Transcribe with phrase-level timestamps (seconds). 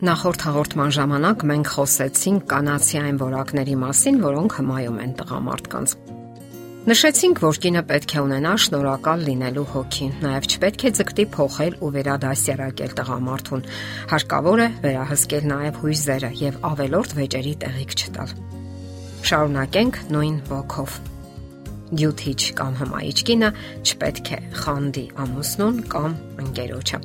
[0.00, 5.92] Նախորդ հաղորդման ժամանակ մենք խոսեցինք կանացի այն որակների մասին, որոնք հմայում են տղամարդկանց։
[6.88, 11.92] Նշեցինք, որ կինը պետք է ունենա շնորհակալ լինելու հոգի, նաև չպետք է ձգտի փոխել ու
[12.00, 13.68] վերադասյարակել տղամարդուն։
[14.16, 18.36] Հարկավոր է վերահսկել նաև հույզերը եւ ավելորդ վեճերի տեղիք չտալ։
[19.28, 21.00] Շարունակենք նույն ոգով
[21.90, 23.50] դյութիչ կամ հմայիչ կինը
[23.82, 27.00] չպետք է խանդի ամուսնուն կամ ընկերոջը։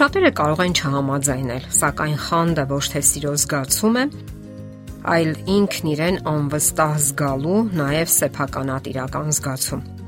[0.00, 4.04] Շատերը կարող են չհամաձայնել, սակայն խանդը ոչ թե սիրո զգացում է,
[5.12, 10.01] այլ ինքն իրեն անվստահ զգալու, նաև սեփականատիրական զգացում։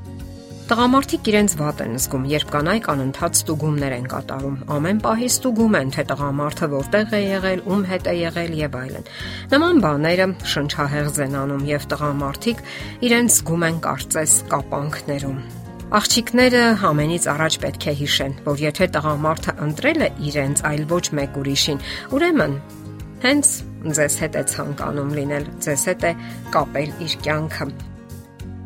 [0.65, 5.93] Տղամարդիկ իրենց վատ են զգում, երբ կանայք անընդհատ ստուգումներ են կատարում։ Ամեն պահի ստուգում են,
[5.93, 9.11] թե տղամարդը որտեղ է եղել, ում հետ է եղել եւ այլն։
[9.53, 12.65] Նման բաները շնչահեղձ են անում եւ տղամարդիկ
[13.05, 15.39] իրենց զգում են կարծես կապանքներում։
[16.01, 21.43] Աղջիկները ամենից առաջ պետք է հիշեն, որ եթե տղամարդը ընտրել է իրենց, այլ ոչ մեկ
[21.45, 22.61] ուրիշին, ուրեմն
[23.29, 23.57] հենց
[24.01, 26.15] ձեզ հետ է ցանկանում լինել, ձեզ հետ է
[26.57, 27.75] կապել իր կյանքը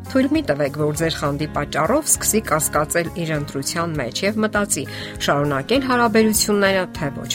[0.09, 4.87] Թույլ մի տվեք, որ ձեր խանդի պատճառով սկսի կասկածել իր ընտրության մեջ եւ մտածի՝
[5.27, 7.31] շարունակել հարաբերությունները թե ոչ։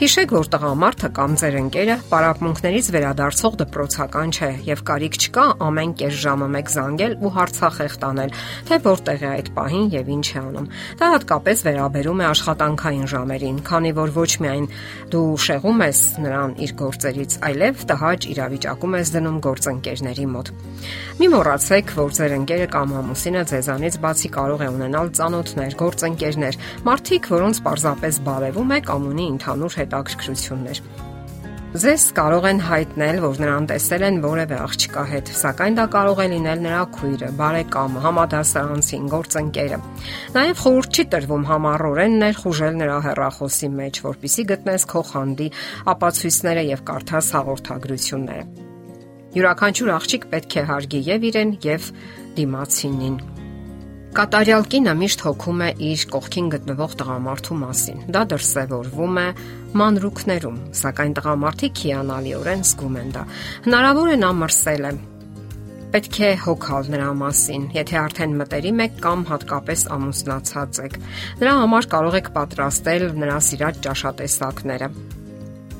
[0.00, 6.14] Հիշեք, որ տղամարդը կամ ձեր ընկերը պարապմունքներից վերադարձող դպրոցական չէ եւ կարիք չկա ամեն կես
[6.22, 8.32] ժամը մեկ զանգել ու հարցախեղ տանել,
[8.70, 13.60] թե որտեղ է այդ պահին եւ ինչ է անում։ Դա հատկապես վերաբերում է աշխատանքային ժամերին,
[13.68, 14.66] քանի որ ոչ միայն
[15.12, 20.52] դու շեղում ես նրան իր գործերից, այլև տհաճ իրավիճակում ես դնում գործընկերների մոտ։
[21.20, 27.28] Մի մոռացեք, որ ձեր ընկերը կամ ամուսինը ձեզանից բացի կարող է ունենալ ծանոթներ, գործընկերներ, մարդիկ,
[27.36, 30.84] որոնց պարզապես բարևում է կամ ունի ընդհանուր հետաքրքրություններ։
[31.72, 36.26] Ձեզ կարող են հայտնել, որ նրան տեսել են որևէ աղջկա հետ, սակայն դա կարող է
[36.32, 39.78] լինել նրա քույրը, բարեկամը, համադասարանցին, գործընկերը։
[40.36, 45.48] Նաև խորհուրդ չի տրվում համառորեն ներխուժել նրա հեռախոսի մեջ, որpիսի գտնես քո խանդի
[45.96, 48.44] ապացույցները եւ կարդաս հաղորդագրությունները։
[49.32, 51.92] Յուրաքանչյուր աղջիկ պետք է հարգի եւ իրեն եւ
[52.36, 53.16] դիմացինին։
[54.12, 59.24] Կատարյալ կինը միշտ հոգում է իր կողքին գտնվող տղամարդու մասին։ Դա դրսևորվում է
[59.80, 63.22] մանրուքներում, սակայն տղամարդիկ հիանալիորեն զգում են դա։
[63.68, 64.92] Հնարավոր է նա մրսել է,
[65.96, 71.00] պետք է հոգալ նրա մասին, եթե արդեն մտերիմ եք կամ հատկապես ամուսնացած եք։
[71.40, 74.92] Նրա համար կարող եք պատրաստել նրա սիրած ճաշատեսակները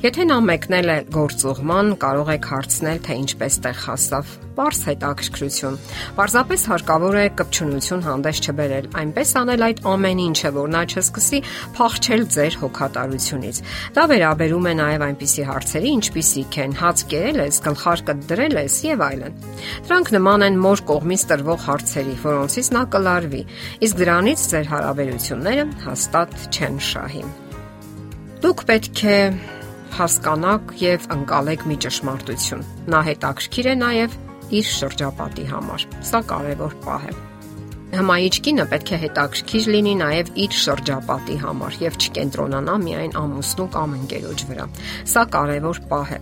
[0.03, 5.77] Եթե նա մեկնել է գործուղման, կարող եք հարցնել, թե ինչպես տեղ հասավ։ Պարս հետաքրքրություն։
[6.17, 11.39] Պարզապես հարկավոր է կպչունություն հանդես չբերել, այնպես անել այդ ամեն ինչը, որ նա չսկսի
[11.79, 13.61] փախչել ձեր հոգատարությունից։
[13.95, 16.77] Դա վերաբերում է նաև այնպիսի հարցերի, ինչպիսիք են.
[16.83, 19.41] Հաց կերել ես, գլխարկը դրել ես եւ այլն։
[19.87, 23.43] Դրանք նման են մոր կողմից տրվող հարցերի, որոնցից նա կլարվի,
[23.87, 27.25] իսկ դրանից ձեր հարաբերությունները հաստատ չեն շահի։
[28.43, 29.19] Դուք պետք է
[29.97, 34.17] հասկանաք եւ ընկալեք մի ճշմարտություն։ Նա հետաքրքիր է նաեւ
[34.59, 37.15] իր շրջապատի համար։ Սա կարևոր պահ է։
[37.93, 43.97] Հմայիչ կինը պետք է հետաքրքիր լինի նաև իր շրջապատի համար եւ չկենտրոնանա միայն ամուսնու կամ
[43.99, 44.69] ընկերոջ վրա։
[45.13, 46.21] Սա կարևոր պահ է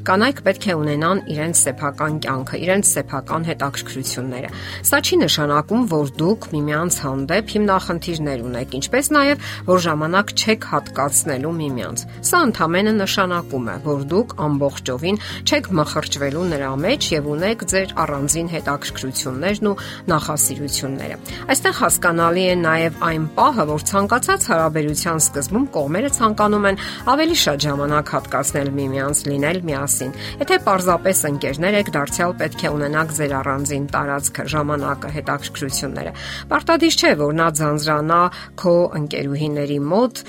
[0.00, 4.50] Կանայք պետք է ունենան իրենց սեփական կյանքը, իրենց սեփական հետաքրքրությունները։
[4.88, 11.52] Սա չի նշանակում, որ դուք միմյանց հանդեպ հիմնախնդիրներ ունեք, ինչպես նաև որ ժամանակ չեք հատկացնելու
[11.60, 17.94] միմյանց։ Սա ընդհանրապես նշանակում է, որ դուք ամբողջովին չեք մխրճվելու նրա մեջ եւ ունեք ձեր
[18.00, 19.76] առանձին հետաքրքրություններն ու
[20.10, 21.16] նախասիրությունները։
[21.50, 27.64] Այստեղ հասկանալի է նաև այն պահը, որ ցանկացած հարաբերության սկզբում կողմերը ցանկանում են ավելի շատ
[27.66, 33.34] ժամանակ հատկացնել միմյանց, լինել միասին մասին։ Եթե պարզապես ընկերներ եք, դարձյալ պետք է ունենաք ձեր
[33.40, 36.12] առանձին տարածքը, ժամանակը, հետաքրքրությունները։
[36.52, 38.22] Պարտադիր չէ, որ նա ձանձրանա
[38.62, 40.24] քո ընկերուհիների մոտ,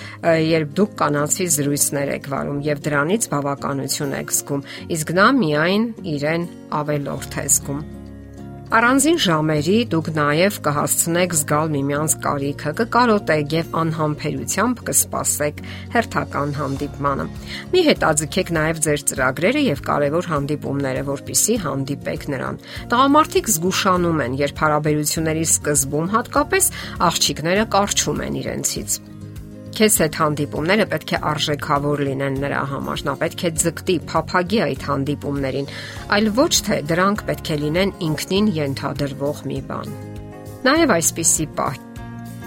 [0.50, 4.68] երբ դուք կանացի զրույցներ եք վարում եւ դրանից բավականություն եք զգում,
[4.98, 6.48] իսկ նա միայն իրեն
[6.82, 8.01] ավելորդ է զգում։
[8.72, 15.60] Առանձին ժամերի դուք նաև կհասցնեք զգալ միմյանց կարիքը, կկարոտեք եւ անհամբերությամբ կսպասեք
[15.98, 17.28] հերթական հանդիպմանը։
[17.76, 22.66] Մի հետաձգեք նաև ձեր ծրագրերը եւ կարևոր հանդիպումները, որpիսի հանդիպեք նրան։
[22.96, 26.76] Տղամարդիկ զգուշանում են, երբ հարաբերությունների սկզբում հատկապես
[27.12, 29.02] աղջիկները կարճում են իրենցից
[29.72, 34.82] Քեզ հետ հանդիպումները պետք է արժեքավոր լինեն նրա համար։ Նա պետք է ձգտի փափագի այդ
[34.88, 35.70] հանդիպումներին,
[36.18, 39.96] այլ ոչ թե դրանք պետք է լինեն ինքնին ենթադրվող մի բան։
[40.68, 41.80] Նաև այսպիսի պահ.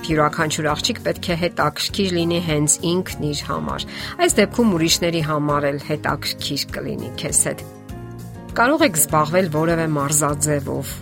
[0.05, 3.87] Յուրաքանչյուր աղջիկ պետք է հետաքրքիր լինի հենց ինքն իր համար։
[4.21, 7.65] Այս դեպքում ուրիշների համար էլ հետաքրքիր կլինի քեզ հետ։
[8.55, 10.93] Կարող եք զբաղվել որևէ մարզաձևով,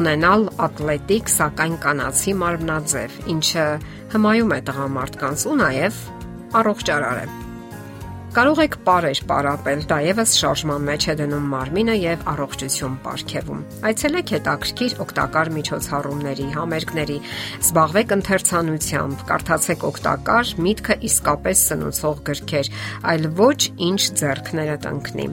[0.00, 3.66] ունենալ ատլետիկ, սակայն կանացի մարմնաձև, ինչը
[4.14, 5.98] հմայում է տղամարդկանց ու նաև
[6.60, 7.26] առողջարար է։
[8.36, 14.32] Կարող եք parեր պարապել, դա եւս շարժման մեջ է դնում մարմինը եւ առողջություն ապարգևում։ Այցելեք
[14.36, 17.18] հետաքրքիր օգտակար միջոցառումների, համերգների,
[17.64, 22.72] զբաղվեք ընթերցանությամբ, կարդացեք օգտակար, միտքը իսկապես սնուցող գրքեր,
[23.16, 25.30] այլ ոչ ինչ ձեռքները տնկնի։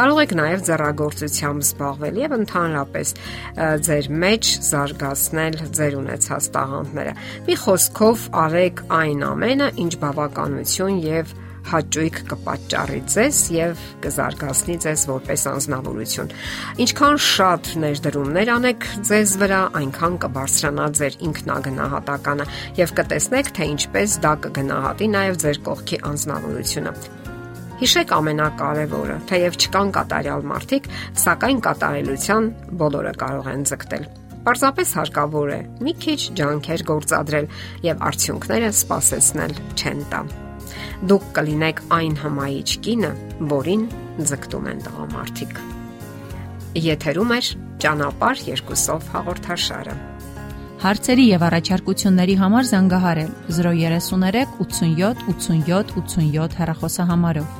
[0.00, 3.10] Կարող եք նաև ձեռագործությամբ զբաղվել եւ ընդհանրապես
[3.84, 7.12] ձեր մեջ զարգացնել ձեր ունեցած տաղանդները։
[7.50, 11.36] Մի խոսքով արեք այն ամենը, ինչ բավականություն եւ
[11.68, 16.34] հաճույք կպատճառի ձեզ եւ կզարգացնի ձեզ որպես անznավորություն։
[16.86, 22.50] Ինչքան շատ ներդրումներ անեք ձեզ վրա, այնքան կբարձրանա ձեր ինքնագնահատականը
[22.80, 27.19] եւ կտեսնեք, թե ինչպես դա կգնահատի նաեւ ձեր կողքի անznավորությունը։
[27.80, 32.48] Հիշեք ամենակարևորը, թեև չկան կատարյալ մարդիկ, սակայն կատարելության
[32.82, 34.02] բոլորը կարող են ձգտել։
[34.44, 37.48] Պարզապես հարկավոր է մի քիչ ջանքեր գործադրել
[37.86, 40.20] եւ արդյունքները սпасեցնել չեն տա։
[41.08, 43.12] Դուք կլինեք այն հմայիչ կինը,
[43.54, 43.88] որին
[44.28, 45.64] ձգտում են տղամարդիկ։
[46.84, 47.40] Եթերում է
[47.80, 49.96] ճանապարհ երկուսով հաղորդաշարը։
[50.80, 57.59] Հարցերի եւ առաջարկությունների համար զանգահարել 033 87 87 87 հեռախոսահամարով։